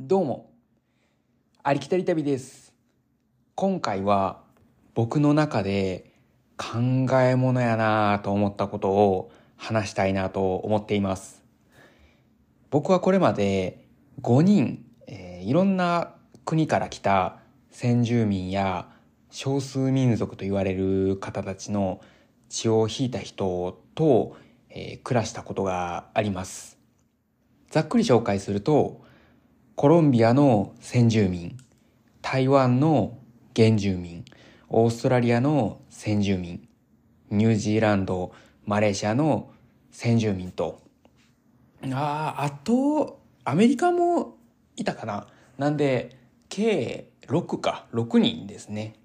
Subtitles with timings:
[0.00, 0.52] どうも、
[1.64, 2.72] ありきたり旅です。
[3.56, 4.44] 今回は
[4.94, 6.12] 僕の中で
[6.56, 6.78] 考
[7.20, 11.42] え物やなぁと思ったことを話したいなと思っています。
[12.70, 13.88] 僕はこれまで
[14.22, 17.40] 5人、えーいろんな国から来た
[17.72, 18.88] 先住民や
[19.30, 22.00] 少数民族と言われる方たちの
[22.48, 24.36] 血を引いた人と、
[24.70, 26.78] えー暮らしたことがあります。
[27.68, 29.07] ざっくり紹介すると、
[29.78, 31.56] コロンビアの先住民、
[32.20, 33.16] 台湾の
[33.54, 34.24] 原住民、
[34.68, 36.68] オーストラリアの先住民、
[37.30, 38.32] ニュージーランド、
[38.66, 39.52] マレーシアの
[39.92, 40.80] 先住民と、
[41.92, 44.36] ああ、あと、アメリカも
[44.74, 45.28] いたかな。
[45.58, 48.96] なんで、計6か、6人ですね。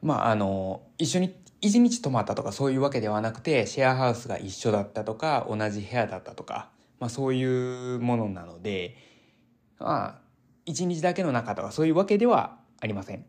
[0.00, 7.44] まあ、あの、一緒に一日泊まったとかそういうわけではなくて、シェアハウスが一緒だったとか、同じ部屋だったとか、まあそうい
[7.96, 9.12] うものなので、
[9.84, 10.14] まあ、
[10.64, 13.26] 一日だけの中とかそういうわけではありません。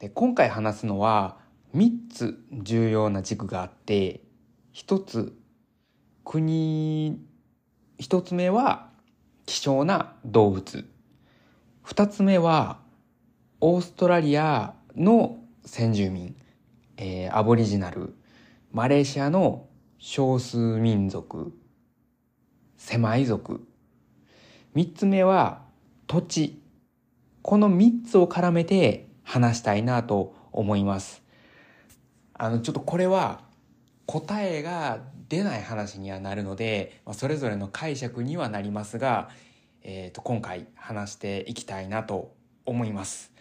[0.00, 1.38] で、今回話すのは、
[1.72, 4.22] 3つ重要な軸があって、
[4.74, 5.38] 1つ、
[6.24, 7.24] 国、
[8.00, 8.90] 1つ目は、
[9.46, 10.84] 希少な動物。
[11.84, 12.80] 2つ目は、
[13.60, 16.34] オーストラリアの先住民、
[16.96, 18.16] えーアボリジナル、
[18.72, 21.56] マレーシアの少数民族、
[22.76, 23.64] 狭い族。
[24.76, 25.62] 三つ目は
[26.06, 26.60] 土地。
[27.40, 31.22] この三つを絡めて話したいなと思います。
[32.34, 33.40] あの、ちょっとこれは
[34.04, 34.98] 答えが
[35.30, 39.30] 出ない話にはなるので、まあそれぞれの解釈にはなりますが、
[39.82, 42.34] えっ、と、今回話していきたいなと
[42.66, 43.32] 思います。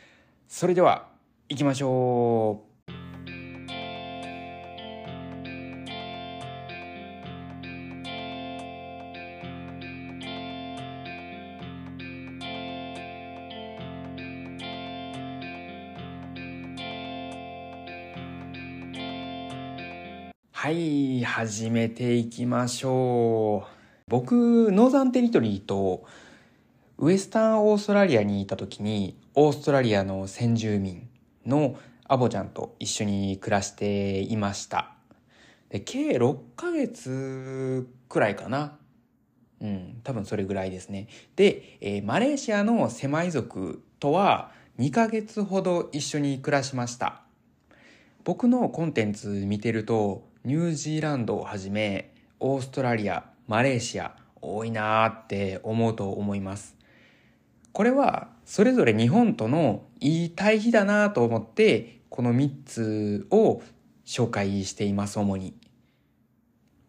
[0.47, 1.09] それでは、
[1.49, 2.75] 行きましょう。
[20.65, 24.09] はい、始めていきましょう。
[24.09, 26.08] 僕、ノーザンテリトリーと
[26.98, 31.08] ウエスタンオーストラリアにいた時に、オーストラリアの先住民
[31.45, 31.77] の
[32.08, 34.95] アボちゃんと一緒に暮らしていました。
[35.70, 38.80] で計6ヶ月くらいかな。
[39.61, 41.09] うん、多分それぐらいですね。
[41.36, 44.49] で、えーマレーシアの狭い族とは
[44.80, 47.21] 2ヶ月ほど一緒に暮らしました。
[48.23, 56.76] 僕のコンテンツ見てると、ニュージーランドをはじめ、オーストラリア、マレーシア、多いなーって思うと思います。
[57.72, 63.64] これは、それぞれ日本とのいい対比だなと思って、この3つを
[64.05, 65.55] 紹介しています、主に。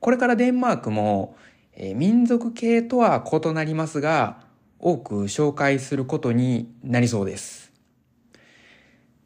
[0.00, 1.34] これからデンマークも、
[1.72, 4.44] え民族系とは異なりますが、
[4.78, 7.72] 多く紹介することになりそうです。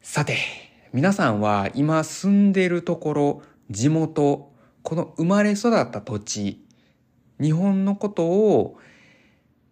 [0.01, 0.37] さて、
[0.93, 3.41] 皆さんは今住んでるところ、
[3.71, 4.51] 地元、
[4.83, 6.65] この生まれ育った土地、
[7.39, 8.77] 日本のことを、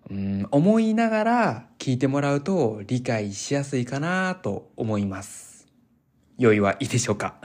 [0.10, 5.68] うん、思いながら聞いてもらうと理解しやすいかなと思います。
[6.38, 7.36] 用意はいいでしょうか、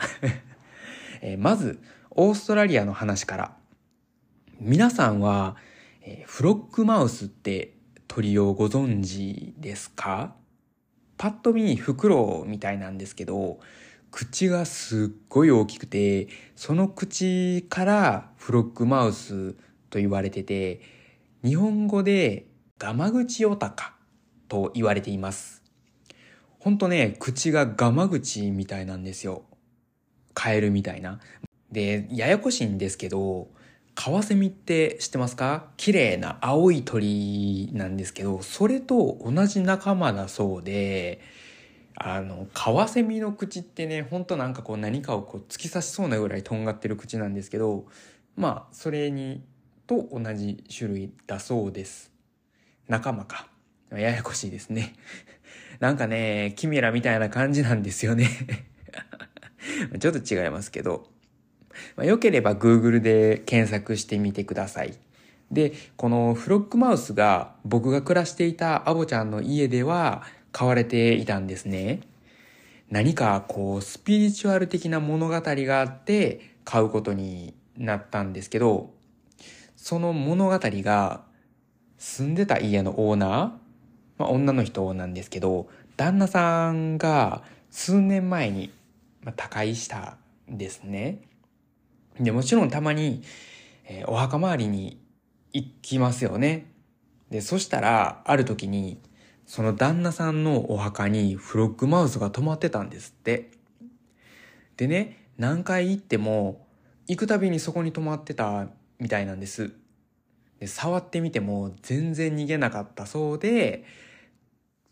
[1.20, 3.56] えーまず、オーストラリアの話から。
[4.60, 5.56] 皆さんは、
[6.02, 7.74] えーフロッグマウスって
[8.06, 10.36] 鳥をご存知ですか？
[11.16, 13.58] パッと見フクロウみたいなんですけど、
[14.14, 19.54] 口がすっごい大きくて、その口からフロッグマウス
[19.90, 20.80] と言われてて、
[21.44, 22.46] 日本語で
[22.78, 23.96] ガマグチオタカ
[24.46, 25.64] と言われています。
[26.60, 29.42] ほんとね、口がガマ口みたいなんですよ。
[30.32, 31.18] カエルみたいな。
[31.72, 33.48] で、ややこしいんですけど、
[33.96, 35.72] カワセミって知ってますか？
[35.76, 41.20] 綺麗な青い鳥なんですけど、それと同じ仲間だそうで、
[41.96, 47.86] あの、カワセミの口ってね、ほんとなんかこう何かをこう突き刺しそうなぐらいとんがってる口なんですけど、
[48.36, 49.44] まあ、それに、
[49.86, 52.10] と同じ種類だそうです。
[52.88, 53.48] 仲間か。
[53.90, 54.94] ややこしいですね。
[55.78, 58.28] なんかね、キメラみたいな感じなんですよね。
[60.00, 61.08] ちょっと違いますけど。
[61.96, 64.94] まあ、よければ Google で検索してみてください。
[65.50, 70.24] で、このフロッグマウスが僕が暮らしていたアボちゃんの家では
[70.54, 72.00] 飼われていたんですね。
[72.88, 78.94] 何かこうスピリチュアル的な物語があって飼うことになったんですけど、
[79.74, 81.24] その物語が
[81.98, 83.30] 住んでた家のオーナー、
[84.16, 88.72] まあ、女の人なんですけど、旦那さんが数年前に、
[89.36, 90.18] 他界した
[90.48, 91.22] んですね。
[92.20, 93.22] で、もちろんたまに、
[93.86, 95.00] えーお墓参りに
[95.52, 96.70] 行きますよね。
[97.30, 99.00] で、そしたら、ある時に、
[99.46, 103.50] その旦那さんのお墓にフロッグマウスが止まってたんですって。
[104.76, 106.66] でね、何回行っても、
[107.06, 108.68] 行くたびにそこに止まってた
[108.98, 109.72] みたいなんです。
[110.58, 113.84] で触ってみても全然逃げなかったそうで、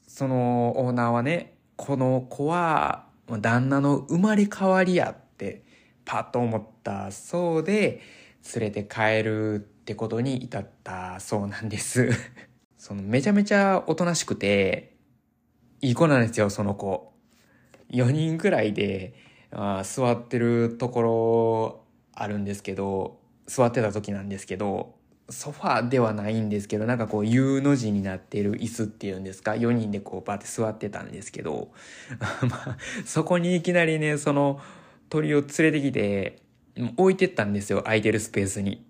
[0.06, 5.64] そのオーナーはね、この子は旦那の生まれ変わりやって
[6.04, 8.00] パッと思ったそうで、
[8.54, 12.10] 連れて帰るってことに至ったそうなんです
[12.82, 14.96] そのめちゃめちゃおとなしくて、
[15.82, 17.12] いい子なんですよ、その子。
[17.90, 19.14] 4人くらいで、
[19.52, 24.96] あ座ってるところあるんですけど、座ってた時なんですけど、
[25.30, 31.70] ソファーではないんですけど、なんかこう U の字になってる椅子っていうんですか、4人でこうバーって座ってたんですけど、
[32.50, 34.60] まあ、そこにいきなりね、その
[35.08, 36.40] 鳥を連れてきて、
[36.96, 38.84] 置いてったんですよ、空いてるスペースに。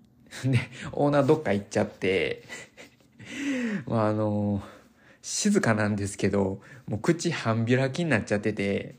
[0.45, 0.57] で、
[0.93, 2.41] オーナーどっか行っちゃって
[3.87, 4.61] まああの、
[5.21, 8.95] 静かなんですけど、もう口半開きになっちゃってて、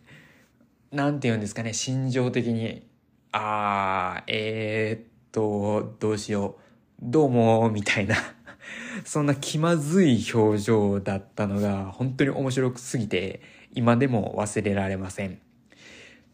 [0.91, 2.87] なんて言うんですかね、心情的に、
[3.33, 8.17] あー、えー、っと、どうしよう、どうも、みたいな
[9.05, 13.41] そんな気まずい表情だったのが、本当に面白すぎて、
[13.73, 15.39] 今でも忘れられません。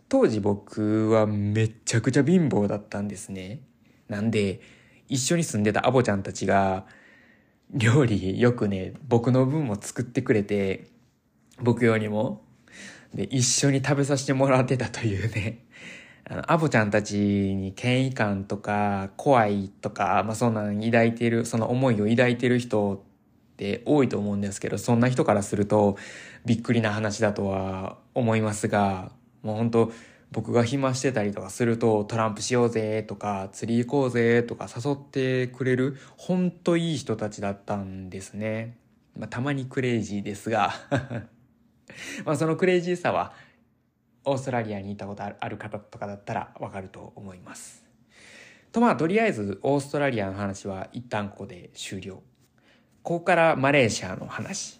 [0.08, 3.60] 当時僕はめちゃくちゃ貧乏だったんですね。
[4.08, 4.60] なんで、
[5.08, 6.86] 一緒に住んでたアボちゃんたちが、
[7.72, 10.88] 料理よくね、僕の分も作ってくれて、
[11.60, 12.42] 僕用にも。
[13.14, 15.64] で、一緒に食べさせてもらってたというね。
[16.24, 23.04] あの、アボちゃんたちに権威感とか、怖いとか、まあそんなの抱いてる、その思いを抱いてる人
[23.52, 25.96] って多いと思うんですけど、そんな人からすると、
[26.44, 29.12] びっくりな話だとは思いますが、
[29.42, 29.92] もう本当
[30.32, 38.76] 僕が暇してたりとかするとトランプしようぜとか釣り行こうぜとか誘ってくれるほんといい人たちだったんですね。
[39.16, 40.72] まあ、たまにクレイジーですが
[42.24, 43.32] まあそのクレイジーさは
[44.24, 47.84] オーストラリアに行ったことある方とかだったらわかると思います。
[48.70, 52.22] とまあとりあえずオーストラリアの話は一旦ここで終了。
[53.02, 54.78] ここからマレーシアの話。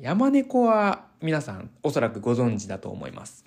[0.00, 3.44] 山猫は皆さんおそらくご存知だと思います。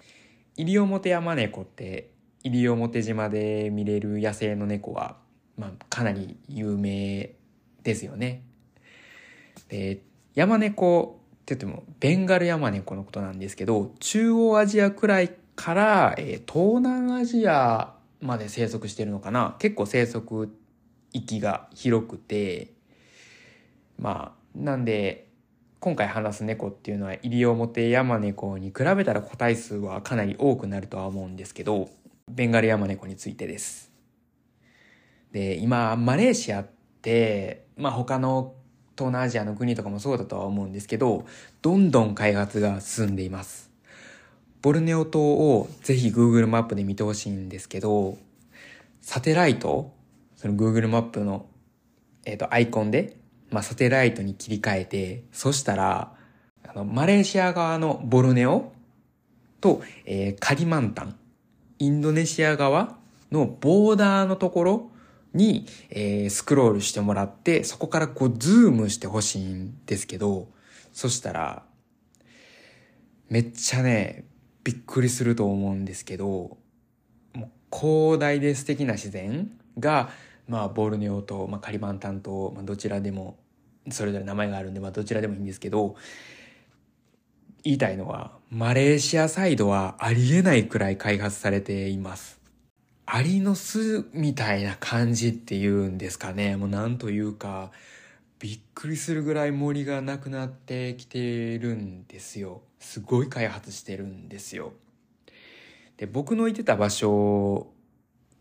[0.57, 2.11] 西表山猫って
[2.43, 5.17] 西表島で見れる野生の猫は、
[5.57, 7.35] まあ、かなり有名
[7.83, 8.43] ですよね。
[9.69, 10.01] で
[10.33, 20.55] 山猫って言ってもベンガル山猫のことなんですけど中央アジアくらいから、えー、東南アジアまで生息してるのかな結構生息
[21.13, 22.73] 域が広くて
[23.97, 25.27] まあなんで
[25.81, 31.89] 今回話す猫っていうのは西表山猫に比べたら個体数はかなり多くなるとは思うんですけど、
[32.29, 33.91] ベンガル山猫についてです。
[35.31, 36.67] で、今、マレーシアっ
[37.01, 38.53] て、まあ他の
[38.95, 41.25] 東南アジアの国とかもそうだとは思うんですけど、
[41.63, 43.71] どんどん開発が進んでいます。
[44.61, 48.19] ボルネオ島をぜひ Google マップで見てほしいんですけど、
[49.01, 49.91] サテライト、
[50.35, 51.47] その Google マップの、
[52.23, 53.17] えっ、ー、と、アイコンで
[53.51, 56.13] まあ、サテライトに切り替えて、そしたら、
[56.67, 58.71] あの、マレーシア側のボルネオ
[59.59, 61.15] と、えー、カリマンタン、
[61.79, 62.97] インドネシア側
[63.31, 64.91] のボーダーのところ
[65.33, 70.47] に、えー、スクロールしてもらって、そこからこう、ズームしてほしいんですけど、
[70.93, 71.63] そしたら、
[73.29, 74.25] めっちゃね、
[74.63, 76.57] びっくりすると思うんですけど、
[77.33, 80.09] もう広大で素敵な自然が、
[80.51, 83.39] まあ、ボールネオと、まあ、カリマンタンと、まあ、どちらでも、
[83.89, 85.95] それぞれ名前があるんで、まあ、どちらでもいいんですけど、
[87.63, 92.41] 言いたいのは、マレーシアサイドはありえないくらい開発されています。
[93.05, 96.57] アリの巣みたいな感じっていうんですかね。
[96.57, 97.71] もうなんというか、
[98.39, 102.61] びっくりするぐらい森がなくなってきてるんですよ。
[102.79, 104.73] すごい開発してるんですよ。
[105.95, 107.67] で、僕のいてた場所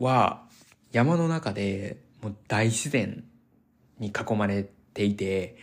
[0.00, 0.49] は、
[0.92, 3.24] 山の中でもう大自然
[3.98, 5.56] に囲まれていて、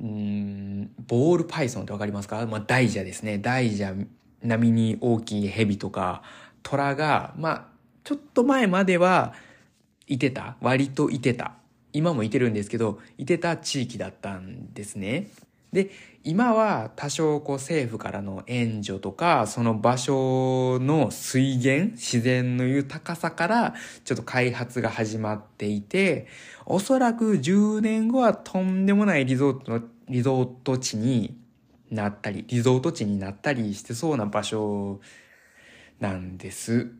[0.00, 2.46] うん、ボールパイソンってわかりますか？
[2.46, 3.38] まあ大蛇ですね。
[3.38, 4.06] 大蛇
[4.42, 6.22] 並みに大きい蛇とか、
[6.62, 7.64] 虎が、まあ、
[8.04, 9.34] ちょっと前までは
[10.06, 10.56] いてた。
[10.60, 11.54] 割といてた。
[11.92, 15.28] 今もいてるんですけど、いてた地域だったんですね。
[15.72, 15.90] で、
[16.24, 26.26] 今は多少こう政府からの援助とか、その場所の水源、自然の豊かさからちょっと開発が始まっていて、
[26.66, 31.38] おそらく10年後はとんでもないリゾートの、リゾート地に
[31.90, 35.00] なったり、リゾート地になったりしてそうな場所
[36.00, 36.90] なんです。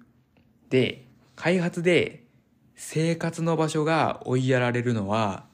[0.68, 1.06] で、
[1.37, 2.25] 開発で
[2.75, 5.46] 生活の場所が追いやられるのは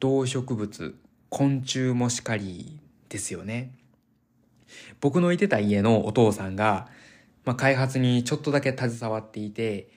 [0.00, 0.94] 動植物
[1.28, 2.78] 昆虫もしかり
[3.08, 3.72] ですよね。
[5.00, 6.88] 僕のいてた家のお父さんが、
[7.44, 9.88] まあ、開発にちょっとだけ携わっていて、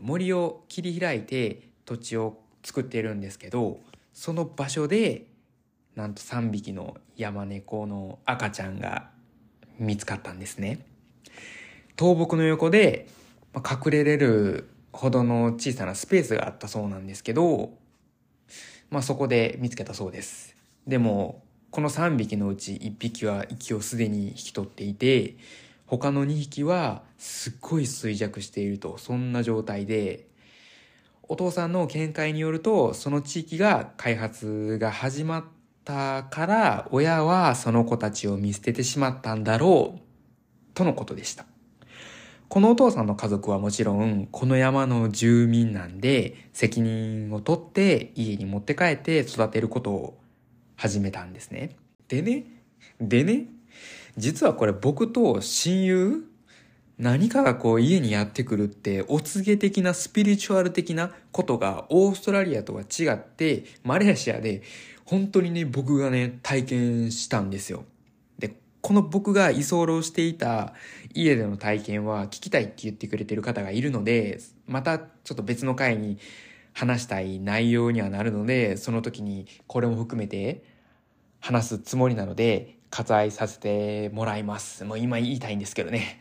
[0.00, 3.80] 森を切り開いて土地を作っているんですけど、
[4.12, 5.26] その場所で、
[5.96, 9.10] なんと3匹の山猫の赤ちゃんが
[9.78, 10.86] 見つかったんですね。
[11.98, 13.08] 倒木の横で、
[13.52, 17.72] まあ、隠れれるほどの小さなスペースがあったそうなんですけど、
[18.90, 20.56] まあそこで見つけたそうです。
[20.90, 25.36] でも、この3匹のうち1匹は息をすでに引き取っていて、
[25.86, 30.26] 他の2匹はすっごい衰弱していると、そんな状態で、
[31.22, 35.44] お父さんの見解によると、その地域が開発が始まっ
[35.84, 40.00] たから、親はその子たちを見捨ててしまったんだろう、
[40.74, 41.44] とのことでした。
[42.48, 50.19] このお父さんの家族はもちろん、この山の住民なんで、責任を取って家に持って帰って育てることを
[50.80, 51.76] 始めたんですね。
[52.08, 52.46] でね、
[52.98, 53.48] でね、
[54.16, 56.24] 実はこれ僕と親友
[56.96, 64.62] 何かがこう家にやってくるってお告げ的なスピリチュアル的なことがオーストラリアとは違ってマレーシアで
[65.04, 67.84] 本当にね僕がね体験したんですよ。
[68.38, 70.72] でこの僕が居候していた
[71.12, 76.16] 家での体験は聞きたいって言ってくれてる方がいるので、またちょっと別の回に
[76.72, 80.64] 話したい内容にはなるので、その時にこれも含めて
[81.40, 84.84] 話すつもりなので、割愛させてもらいます。
[84.84, 86.20] もう今言いたいんですけどね。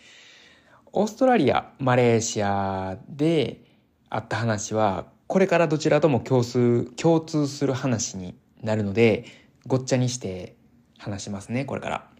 [0.92, 3.64] オーストラリア、マレーシアで
[4.10, 9.26] あった話は、これからどちらとも共通、共通する話になるので、
[9.66, 10.56] ごっちゃにして
[10.98, 12.10] 話しますね、これから。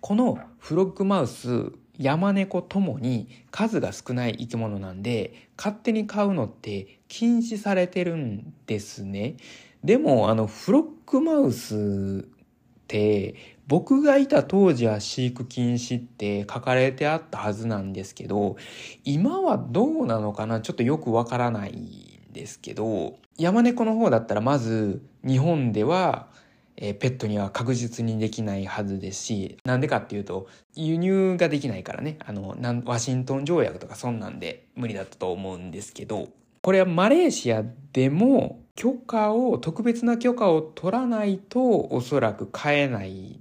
[0.00, 9.36] このフロッグマウス、山猫ともに数が少ない生き物なんで、勝手に飼うのって禁止されてるんですね。
[9.84, 13.34] でも、あの、フロッグマウスって、
[13.66, 18.56] 僕がいた当時は飼育禁止って書かれてあったはずなんですけど、
[19.04, 20.60] 今はどうなのかな？
[20.60, 26.28] ちょっとよくわからないんですけど、山猫の方だったらまず日本では
[26.76, 36.28] えー、ペットには確実にできないはずですし、なんでかっていうと、輸入ができないからね、あの、ワシントン条約とかそんなんで無理だったと思うんですけど、
[36.60, 37.62] これはマレーシア
[37.92, 43.40] でも許可を、特別な許可を取らないとおそらく買えない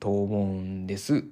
[0.00, 1.24] と思うんです。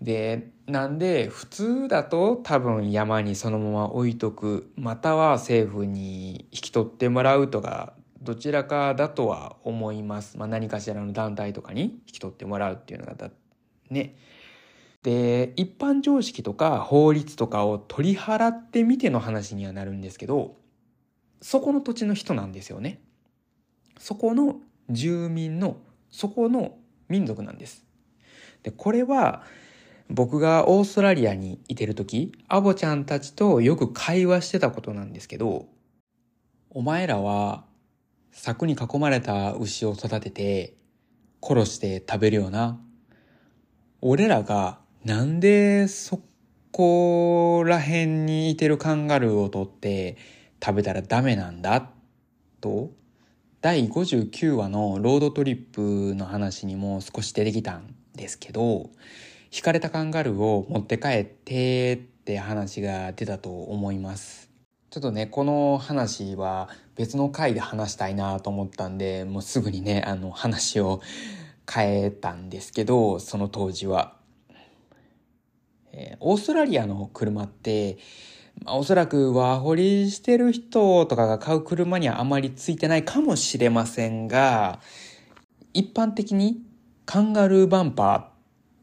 [0.00, 10.38] で、なんで普通だと多分山にそのまま置いとく、または政府に引き取ってもらうとかどちらかだとは思います。
[10.38, 13.30] まあ、何かしらの団体とかに引き取ってもらうっていうのがだ、
[13.90, 14.16] ね。
[15.02, 20.56] で、一般常識とか法律とかを取り払ってみての話にはなるんですけど、
[21.40, 23.00] そこの土地の人なんですよね。
[23.98, 24.56] そこの
[24.90, 25.76] 住民の、
[26.10, 26.76] そこの
[27.08, 27.84] 民族なんです。
[28.62, 29.44] で、これは、
[30.10, 35.68] 僕がオーストラリアにいてる時、アボちゃんたちとよく会話してたことなんですけど、
[36.70, 37.67] お前らは
[38.32, 40.74] 柵に囲まれた牛を育てて
[41.42, 42.80] 殺して食べるよな。
[44.00, 46.20] 俺らがなんでそ
[46.70, 50.16] こら辺にいてるカンガルーを取って
[50.64, 51.90] 食べたらダメなんだ？
[52.60, 52.90] と
[53.60, 58.90] 第59話のロードトリップの話にも少し出てきたんですけど
[59.52, 64.50] 引かれたカンガルーを持って帰ってって話が出たと思います。
[64.90, 71.00] ちょっとね、この話は別の回で話したいなと思ったんで、もうすぐにね、あの話を
[71.72, 74.16] 変えたんですけど、その当時は。
[75.92, 77.98] えー、オーストラリアの車って、
[78.64, 84.80] まあ、おそらくワーホリしてる人とかが買う車にはあまりついてないかもしれませんが、
[85.72, 86.62] 一般的に
[87.06, 88.30] カンガルーバンパーっ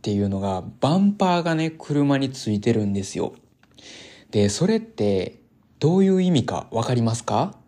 [0.01, 3.33] ていうのが、バンパーがね、車についてるんですよ。
[4.31, 5.41] で、それって、
[5.79, 7.64] どういう意味かわかりますか？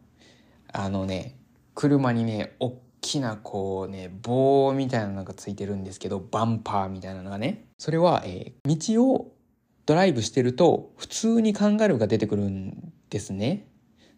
[0.79, 1.35] あのね、
[1.73, 7.65] 車にね、おっきなこうね、棒みたいなのがついてるんですけど、バンパーみたいなのがね。
[7.79, 9.33] それは、えー、道を
[9.87, 13.65] ドライブしてると、普通にカンガルーが出てくるんですね。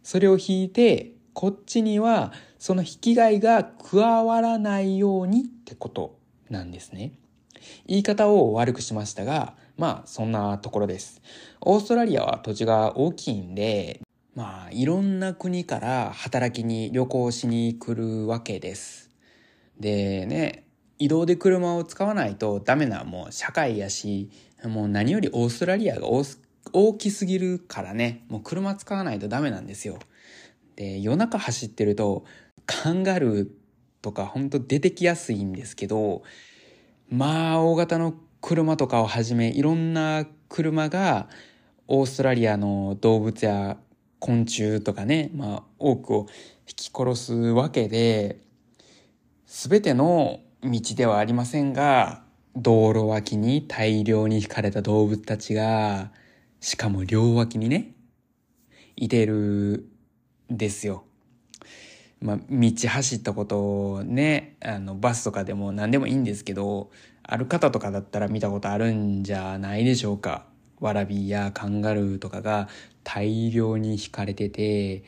[0.04, 7.14] それを引いて、こっちにはその引き貝が加わらないようにってことなんですね。
[7.88, 11.22] 言い方を悪くしましたが、まあそんなところです。
[11.62, 14.02] オーストラリアは土地が大きいんで、
[14.40, 19.10] まあいろんな国から働きに旅行しに来るわけです。
[19.78, 20.64] でね、
[20.98, 24.30] 移動で車を使わないとダメなもう社会やし、
[24.64, 30.00] もう何よりオーストラリアが大きすぎるからね、もう車使わないとダメなんですよ。
[30.78, 32.24] で、夜中走ってると、
[32.66, 33.50] カンガルー
[34.02, 36.24] とか本当出てきやすいんですけど、
[37.10, 41.28] まあ大型の車とかをはじめいろんな車が
[41.90, 43.78] オーストラリアの動物や
[44.20, 46.28] 昆虫とかね、まあ多くを
[46.68, 48.42] 引き殺すわけで、
[49.46, 52.24] すべての道ではありませんが、
[52.56, 56.12] 道路脇に大量に引かれた動物たちが、
[56.60, 57.96] しかも両脇にね、
[58.96, 59.90] いてる
[60.50, 61.06] ですよ。
[62.22, 66.92] まあ、道走ったことをね、あの、バスとかでも何でもいいんですけど、
[67.24, 70.49] ある方とかだったら見たことあるんじゃないでしょうか。
[70.80, 72.70] ワラビーやカンガルーとかが
[73.04, 75.04] 大量に引かれてて、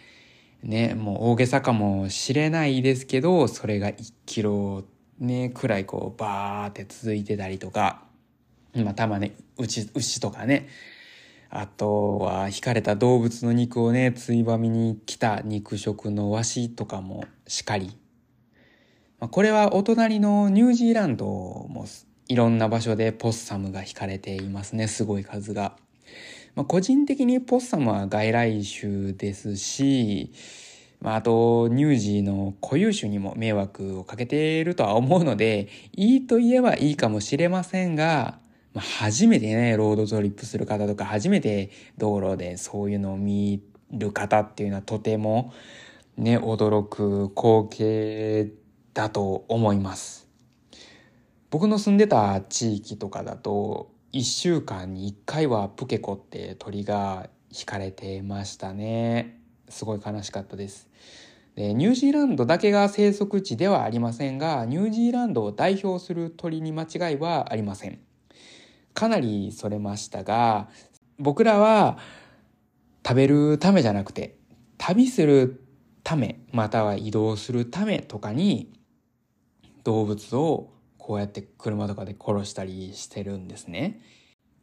[0.63, 4.83] ね、もう大げさかもしれないですけど、それが1キロ
[5.19, 8.03] ね、くらいこうバーって続いてたりとか、
[8.75, 10.67] まあたまね、牛、牛とかね、
[11.49, 17.91] あとは、引かれた動物の肉をね、ついばみに来た肉食のワシとかもしかり。
[19.19, 21.85] これはお隣のニュージーランドも
[22.31, 25.75] いろんな場所でポッサムが引かれていますね、すごい数が。
[26.55, 30.31] まあ、個人的にポッサムは外来種ですし、
[31.01, 38.39] まあ、あと、乳児の固有種にも迷惑をかけているとは思うので、いいと言えばいいかもしれませんが、
[38.73, 43.61] まあ、初めてね、ロードトリップする方とか、初めて道路でそういうのを見
[43.91, 45.51] る方っていうのはとても
[46.15, 48.53] ね、驚く光景
[48.93, 50.30] だと思います。
[51.51, 59.41] 僕の住んでた地域とかだと、1週間に1回はプケコって鳥が引かれてましたね。
[59.67, 60.87] すごい悲しかったです。
[61.55, 67.99] でニュージーランドだけが生息地ではありませんが、ニュージーランドを代表する鳥に間違いはありません。
[68.93, 70.69] かなりそれましたが、
[71.19, 71.97] 僕らは
[73.05, 74.37] 食べるためじゃなくて、
[74.77, 75.65] 旅する
[76.01, 78.71] ため、または移動するためとかに、
[79.83, 83.99] 動物をこうやって車とかで殺したりしてるんですね。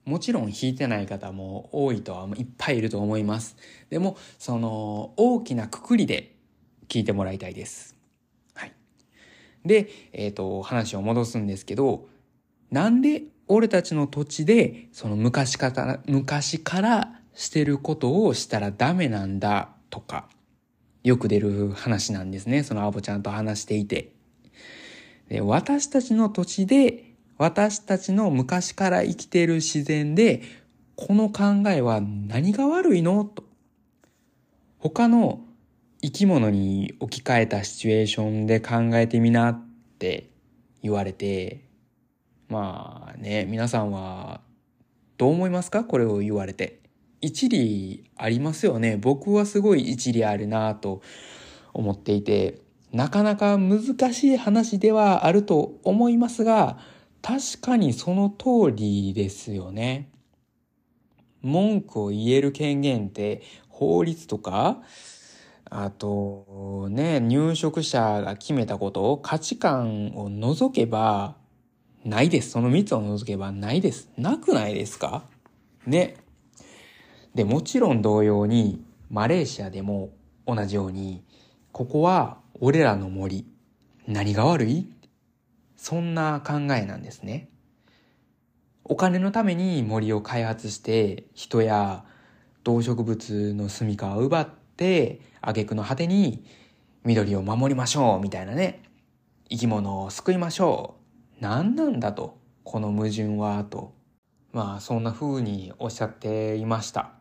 [0.05, 3.57] もちろん引いてない方も多いとはいっぱいいると思います。
[3.90, 6.37] でも、その大きなくくりで
[6.87, 7.96] 聞いてもらいたいです。
[8.55, 8.72] はい。
[9.66, 12.09] で、えっ、ー、と、話を戻すんですけど、
[12.70, 20.29] なんで俺たちの土地で、その昔から、昔からしてることをしたらダメなんだとか、
[21.03, 22.62] よく出る話なんですね。
[22.62, 24.17] そのアボちゃんと話していて。
[25.29, 27.05] で私たちの土地で、
[27.37, 30.43] 私たちの昔から生きている自然で、
[30.97, 33.25] この考えは何が悪いの？
[33.25, 33.45] と。
[34.79, 35.41] 他の
[36.03, 39.61] 生き物に置き換えたシチュエーションで考えてみなっ
[39.99, 40.31] て
[40.83, 41.64] 言われて、
[42.49, 44.41] まあね、皆さんは
[45.17, 45.85] どう思いますか？
[45.85, 46.81] これを言われて。
[47.21, 48.97] 一理ありますよね。
[48.97, 51.03] 僕はすごい一理あるなと
[51.75, 52.61] 思っていて、
[52.92, 53.83] なかなか難
[54.14, 56.79] しい話ではあると思いますが、
[57.20, 60.11] 確かにその通りですよね。
[61.42, 64.83] 文句を言える権限って法律とか、
[65.70, 71.37] あとね、入植者が決めたことを価値観を除けば
[72.05, 72.53] ないです。
[72.53, 74.09] その3つを除けばないです。
[74.16, 75.24] なくないですか？
[75.87, 76.16] ね。
[77.35, 80.11] で、もちろん同様に、マレーシアでも
[80.46, 81.22] 同じように、
[81.72, 83.47] ここは俺らの森。
[84.09, 84.92] 何が悪い？
[85.77, 87.51] そんな考えなんですね。
[88.83, 92.05] お金のために森を開発して人や
[92.64, 96.44] 動植物の住みかを奪って挙句の果てに
[97.05, 98.83] 緑を守りましょうみたいなね
[99.49, 100.97] 生き物を救いましょ
[101.38, 103.94] う何なんだと、この矛盾は、と。
[104.53, 107.12] まあ、そんな風におっしゃっていました。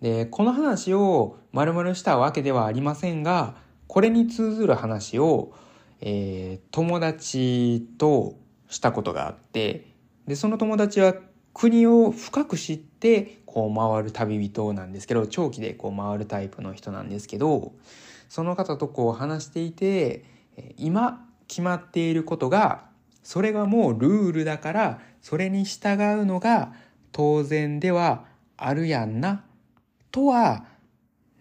[0.00, 5.52] で、この話を丸々したわけではありませんが、これに通ずる話を、
[6.00, 8.36] えー、友達と
[8.68, 9.86] したことがあって、
[10.26, 11.14] で、その友達は
[11.52, 17.72] 国を深く知って、こう回る旅人なんですけど、長期でこう回るタイプの人なんですけど、
[18.28, 20.24] その方とこう話していて、
[20.76, 22.84] 今決まっていることが
[23.22, 26.72] それがもうルールだからそれに従うのが
[27.12, 28.24] 当然では
[28.56, 29.44] あるやんな
[30.10, 30.66] とは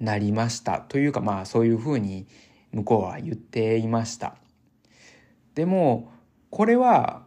[0.03, 0.81] なりました。
[0.81, 2.27] というかまあそういうふうに
[2.71, 4.35] 向こうは言っていました。
[5.55, 6.11] でも
[6.49, 7.23] これは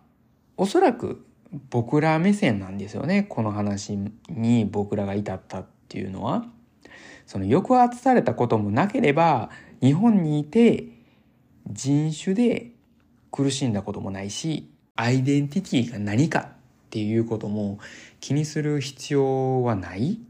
[0.56, 1.24] おそらく
[1.70, 3.22] 僕ら目線なんですよね。
[3.22, 6.44] この話に僕らが至ったっていうのは。
[7.24, 10.86] その抑圧されたこともなければ日本にいて
[11.68, 12.70] 人種で
[13.32, 16.48] 苦しんだこともないし、アイデンティティが何かっ
[16.90, 17.78] ていうことも
[18.20, 20.20] 気にする必要はない。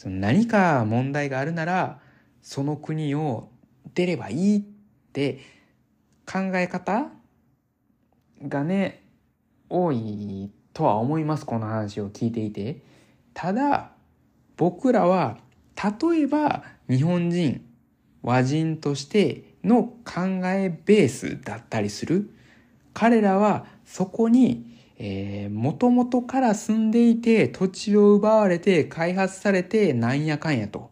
[0.00, 2.00] その何か問題があるなら、
[2.40, 3.50] その国を
[3.92, 4.62] 出ればいいっ
[5.12, 5.38] で、
[6.26, 7.08] 考え方
[8.46, 9.02] がね、
[9.68, 12.82] 多いとは思います、この話を聞いていて。
[13.34, 13.92] ただ、
[14.56, 15.38] 僕らは、
[15.76, 17.64] 例えば日本人、
[18.22, 22.30] 和人としての考えベースだったりする。
[22.92, 24.69] 彼らはそこに、
[25.02, 30.90] えー、元々から住んでいて土地を奪われて開発されてなんやかんやと。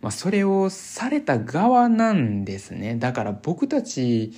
[0.00, 2.94] まあ、それをされた側なんですね。
[2.94, 4.32] だから僕たち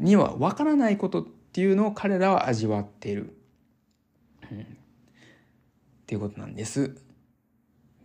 [0.00, 3.36] にはわからないことっていうのを彼らは味わっている。
[4.50, 4.56] っ
[6.06, 6.96] ていうことなんです。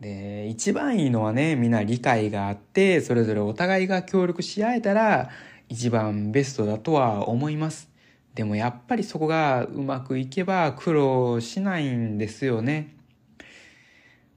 [0.01, 5.29] で、一番いいのはね、みんな理解があって、それぞれお互いが協力し合えたら、
[5.69, 7.92] 一番ベストだとは思います。
[8.35, 12.95] でもやっぱりそこがうまくいけば苦労しないんですよね。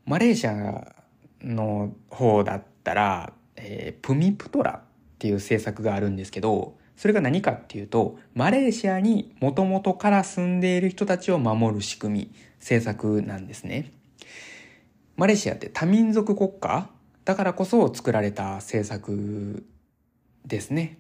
[0.04, 0.94] マレーシア
[1.42, 4.82] の方だったら、えー、プミプトラっ
[5.18, 13.92] ていう政策があるんですけど、それが何かっていうと、マレーシアにもともとから住んでいる人たちを守る仕組み、政策なんですね。
[15.16, 16.90] マレーシアって多民族国家
[17.24, 19.66] だからこそ作られた政策
[20.46, 20.98] ですね。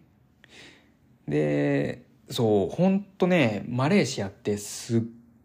[1.28, 5.02] で、そう、ほんとね、マレーシアってすっ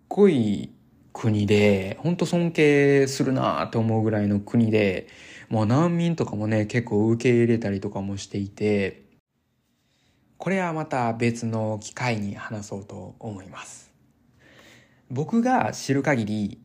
[0.08, 0.74] ごい
[1.14, 5.08] 国で、ほんと尊敬するなって思うぐらいの国で、
[5.50, 9.04] もう難民とかもね、結構受け入れたりとかもしていて、
[10.38, 13.94] これはまた別の機会に話そうと思います。
[15.12, 16.62] 僕が知る限り、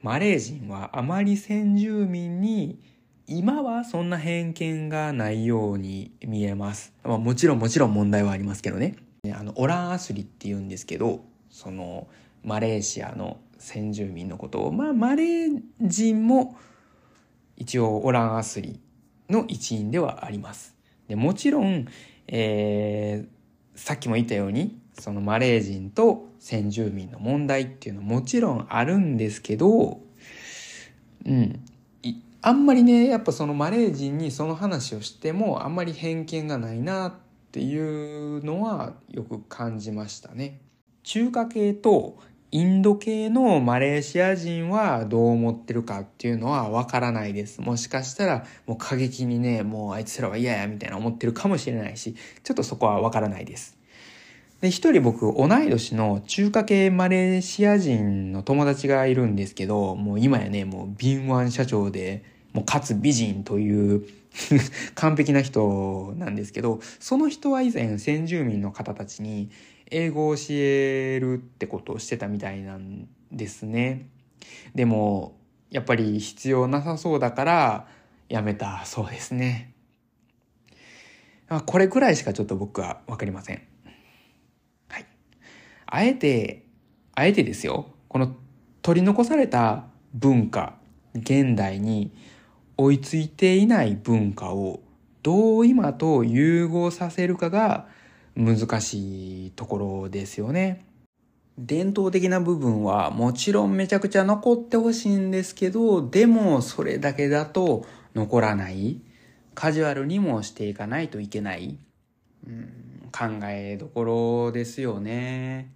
[0.00, 2.78] マレー人はあまり先住民に
[3.26, 6.92] 今はそんな偏見がないように見えます。
[7.02, 9.05] まあ、もちろんもちろん問題はありますけどね。
[9.32, 12.06] あの、オランアスリって言うんですけど、その、
[12.44, 16.56] マレーシアの先住民のことを、まあ、マレー人も
[17.56, 18.78] 一応オランアスリ
[19.28, 20.74] の一員ではあります。
[21.08, 21.86] でもちろん、
[22.28, 30.00] えー、さっきも言ったようにそのマレー人と先住民の問題っていうのはもちろんあるんですけど、
[31.24, 31.60] うん。
[32.42, 37.12] あんまりね、やっぱそのマレー人にその話をしてもあんまり偏見がないなっ
[37.56, 40.60] ていうのはよく感じましたね。
[41.04, 42.18] 中華系と
[42.50, 47.62] インド系のマレーシア人はどう思ってるかっていうのはわからないです。
[47.62, 52.14] もしかしたらもう過激にね、もうあいつらは嫌やみたいな思ってるかもしれないし、
[52.44, 53.78] ちょっとそこはわからないです。
[54.60, 64.06] で、一人僕、同い年の中華系マレーシア人の友達がいるんですけど、もう今やね、もう敏腕社長で、もうかつ美人という
[64.94, 69.50] 完璧な人なんですけど、その人は以前先住民の方たちに、
[69.90, 74.08] 英語を教えるってことをしてたみたいなんですね。
[74.74, 75.38] でも、
[75.70, 77.88] やっぱり必要なさそうだから
[78.28, 79.72] やめたそうですね。
[81.66, 83.62] これくらいしかちょっと僕はわかりません。
[84.88, 85.06] はい。
[85.86, 86.64] あえて、
[87.14, 87.86] あえてですよ。
[88.08, 88.34] この
[88.82, 90.76] 取り残された文化、
[91.14, 92.12] 現代に
[92.76, 94.80] 追いついていない文化を
[95.22, 97.88] どう今と融合させるかが
[98.34, 100.84] 難しいところですよね。
[101.58, 109.00] 伝統的な部分はもちろんめちゃくちゃ残ってほしいんですけど、でもそれだけだと残らない。
[109.54, 111.78] カジュアルにもしていかないといけない。
[112.46, 115.72] うん、考えどころですよね。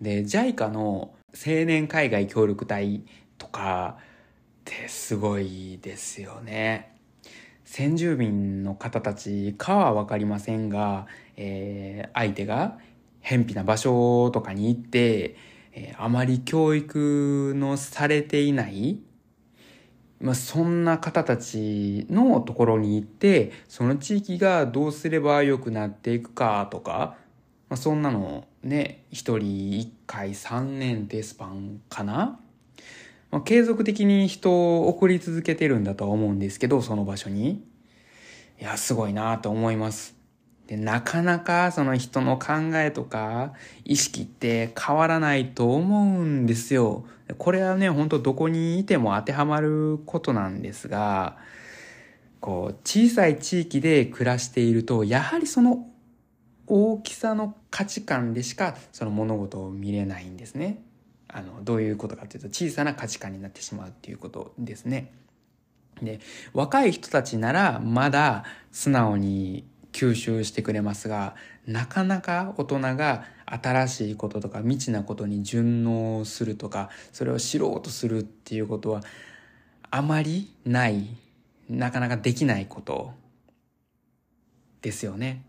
[0.00, 3.02] で、JICA の青年海外協力隊
[3.38, 3.98] とか
[4.64, 6.96] ってすごいですよね。
[7.64, 12.78] 先住民の方たちかはわかりませんが、えー、相手が
[13.20, 15.36] 偏僻な場所とかに行って、
[15.72, 19.00] えー、あまり教育のされていない、
[20.20, 27.16] まあ、そんな方たちのところに行って、その地域がどうすれば良くなっていくかとか、
[27.68, 32.40] まあ、そんなのね、一人一回三年ってスパンかな
[33.34, 37.64] まあ、継続的に人を送り続けてるんだとは思うんですけど、その場所に。
[38.60, 40.14] いや、すごいなと思います。
[40.68, 47.06] で、なかなかその人の考えとか意識って変わらないと思うんですよ。
[47.36, 51.36] これはね、ほんとどこにいても当てはまることなんですが、
[52.38, 55.88] こう、小さい地域で暮らしていると、やはりその
[56.68, 60.84] 大きさの価値観でしかその物事を見れないんですね。
[61.34, 65.12] あの、どういうことかというと、小さな価値観になってしまうっていうことですね。
[66.00, 66.20] で、
[66.52, 71.34] 若い人たちならまだ素直に吸収してくれますが、
[71.66, 75.84] なかなか大人が新しいこととか未知なことに順
[76.18, 79.02] 応するとか、それを知ろうとするっていうことは
[79.90, 81.08] あまりない、
[81.68, 83.12] なかなかできないこと
[84.82, 85.44] ですよね。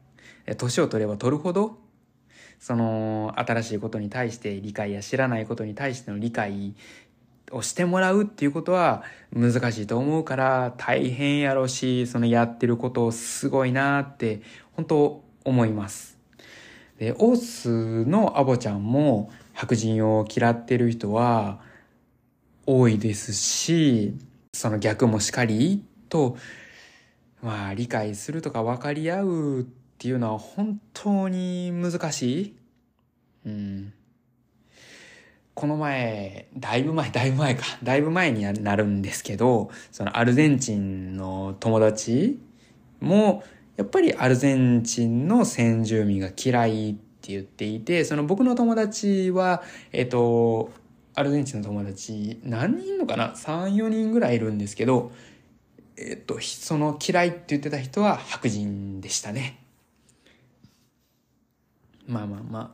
[0.58, 1.78] 年を取れば取るほど、
[2.66, 6.74] その新しいことに対して理解や知らないことに対しての理解
[7.52, 16.18] をしてもらうっていうことは難しいと思うから大変やろし、そのやってることすごいなって本当思います。
[16.98, 21.60] で、オースのアボちゃんも白人を嫌ってる人は
[22.66, 24.18] 多いですし、
[24.54, 26.36] その逆もしかりと、
[27.44, 32.56] まあ理解するとか分かり合うってていうのは本当に難しい。
[33.48, 33.94] うん。
[35.56, 42.40] この前、だいぶ前、 だいぶ前か、だいぶ前になるんですけど、そのアルゼンチンの友達
[43.00, 43.44] も、
[43.78, 50.72] やっぱりアルゼンチンの先住民が嫌いって言っていて、その僕の友達は、えっと、
[51.16, 55.12] アルゼンチンの友達、何人いるのかな ?3、4人ぐらいいるんですけど、
[55.98, 59.65] えっと、その嫌いって言ってた人は白人でしたね。
[62.08, 62.72] まあまあまあ、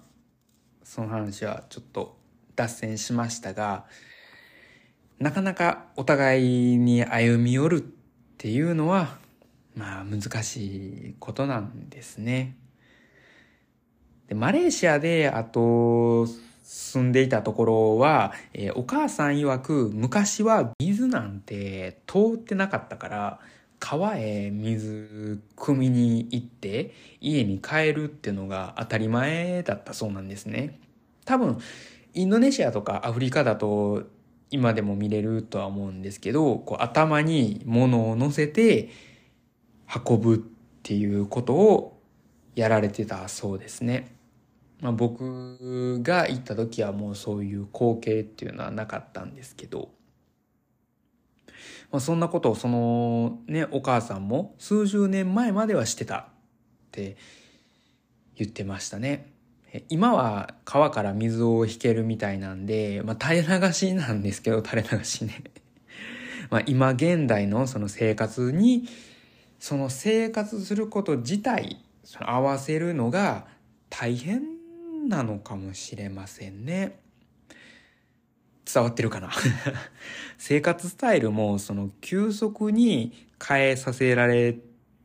[0.84, 2.17] その話はちょっと
[2.56, 3.86] 脱線しましたが、
[5.20, 7.82] なかなかお互いに歩み寄るっ
[8.38, 9.17] ていうのは、
[9.76, 12.58] まあ難しいことなんですね。
[14.28, 16.28] で、マレーシアで、あと、
[16.63, 23.39] 住んでいたところは、えー、お母さん曰く昔は水なんて通ってなかったから
[23.82, 30.80] 川へ水汲みに行って家に帰るっていうのが当たり前だったそうなんですね。
[31.26, 31.58] 多分
[32.13, 34.04] インドネシアとかアフリカだと
[34.52, 38.89] 今でも見れるとは思うんですけど、こう頭に物を乗せて
[40.08, 40.38] 運ぶっ
[40.84, 42.00] ていうことを
[42.56, 44.15] やられてたそうですね。
[44.80, 49.89] まあ、僕が行った時はもうそういう光景っていうのはなかったんですけど、
[51.91, 56.25] まあ、そんなことをそのね、お母さんも数十年前まではしてたっ
[56.91, 57.17] て
[58.36, 59.32] 言ってましたね。
[59.88, 65.43] 今は川から水を引けるみたいなんで、まあ、垂れ流しなんですけど、垂れ流しね。
[66.49, 68.88] まあ今現代のその生活に、
[69.60, 73.47] その生活すること自体、その合わせるのが
[73.89, 74.41] 大変
[75.08, 77.01] なのかもしれませんね。
[78.65, 79.32] 伝わってるかな
[80.38, 84.58] 生活スタイルもその急速に変えさせられ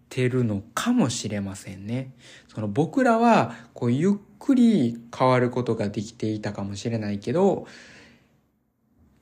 [0.09, 2.13] てるのかもしれませんね。
[2.49, 7.67] その僕らはこうゆっくり変わることができていたかもしれないけど、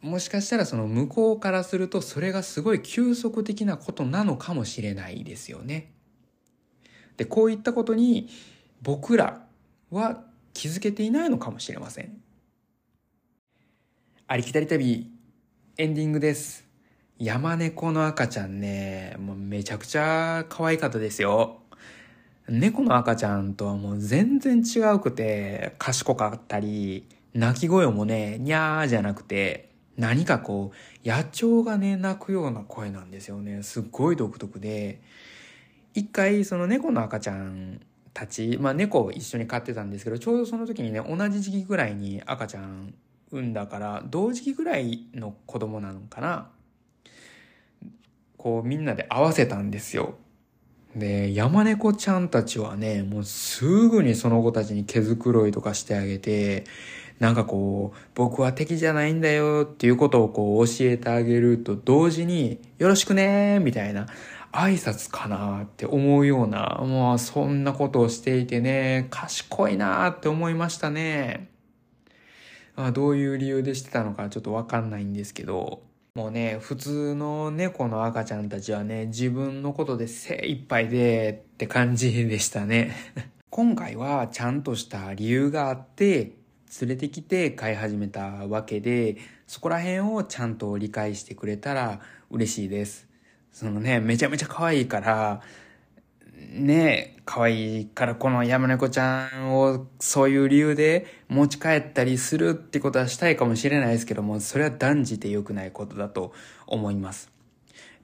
[0.02, 5.92] もしかしたらその向こうからするとそれがすごい急速的なことなのかもしれないですよね。
[7.16, 8.28] で、こういったことに
[8.82, 9.46] 僕ら
[9.90, 12.23] は気づけていないのかもしれません。
[14.26, 15.06] ありきたり旅、
[15.76, 16.66] エンディングです。
[17.18, 21.58] 山猫の赤ちゃんね、もうめちゃくちゃ可愛かったですよ。
[22.48, 30.72] 猫の赤ちゃんとはもう全然違うくて、賢かったり、鳴き声もね、にゃーじゃなくて、何かこ
[31.04, 33.62] う、野鳥がね、鳴くような声なんですよね。
[33.62, 35.02] すっごい独特で、
[35.92, 37.78] 一回その猫の赤ちゃん
[38.14, 42.94] たち、まあ猫を一緒に飼ってたんですけど、ちょうどその時にね、同じ時期ぐらいに赤ちゃん
[43.34, 46.48] 産んだから、同時期ぐらいの子供なのかな。
[48.36, 50.14] こうみんなで合わせたんですよ。
[50.94, 56.64] で、山猫ちゃんたちはね、もうすぐにその子たちに毛づくろいとかしてあげて、
[57.18, 64.06] なんかこう、僕は敵じゃないんだよっていうことをこう教えてあげると同時に、よろしくねみたいな
[64.52, 71.53] 挨拶かなって思うような、もうそんなことをしていてね、賢いなって思いましたね。
[72.76, 75.82] あどういう理由でしてたのかちょっとわかんないんですけど、
[76.16, 82.92] もうね、普通の猫の赤ちゃんたちはね、自分のことで精一杯でって感じでしたね。
[83.50, 86.32] 今回はちゃんとした理由があって、
[86.80, 93.08] 連れてきて飼い始めたわけで、そこら辺をちゃんと理解してくれたら嬉しいです。
[93.52, 95.42] そのね、めちゃめちゃ可愛いから、
[96.36, 106.32] ね可愛いからこの山猫ちゃんをそういう理由で持ち帰ったりするってことはしたいかもしれないですけども、それは断じて良くないことだと
[106.66, 107.30] 思います。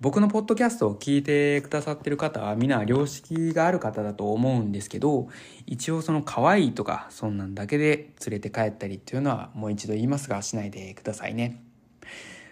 [0.00, 5.28] 僕のポッドキャストを聞いてくださってる方は皆良識がある方だと思うんですけど、
[5.66, 11.62] 一応その可愛いとかそんなんだけで連れて帰ったりっていうのはもう一度言いますがしないでくださいね。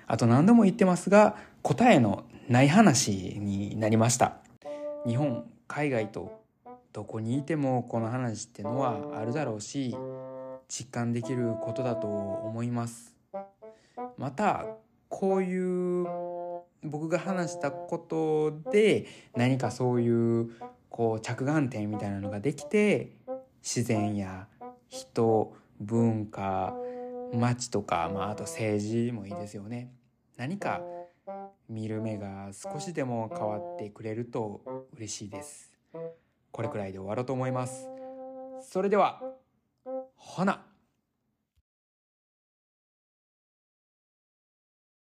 [0.06, 4.36] あと何度も言ってますが、答えのない話になりました。
[5.06, 6.40] 日本海外と
[6.92, 9.94] どこにいてもこの話ってのはあるだろうし
[10.66, 13.14] 実感できることだと思います。
[14.16, 14.66] また
[15.08, 16.06] こういう
[16.82, 20.50] 僕が話したことで何かそういう
[20.90, 23.12] こう着眼点みたいなのができて
[23.62, 24.48] 自然や
[24.88, 26.74] 人文化
[27.32, 29.90] 街とか、まあ、あと政治もいいですよね。
[30.36, 30.80] 何か
[31.68, 34.62] 見る目が少しでも変わってくれると
[34.94, 35.72] 嬉しいです。
[36.50, 37.88] これくらいで終わろうと思います。
[38.60, 39.22] それでは
[40.14, 40.64] ほな